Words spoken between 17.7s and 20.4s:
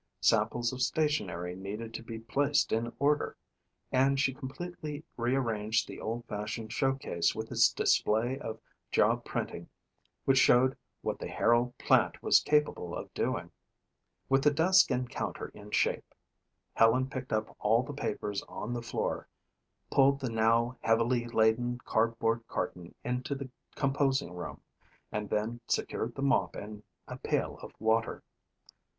of the papers on the floor, pulled the